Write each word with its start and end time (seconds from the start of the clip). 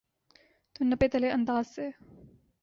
تو 0.73 0.79
نپے 0.83 1.07
تلے 1.11 1.29
انداز 1.31 1.65
سے۔ 1.75 1.89